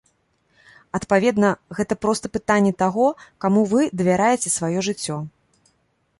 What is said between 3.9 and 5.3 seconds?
давяраеце сваё жыццё.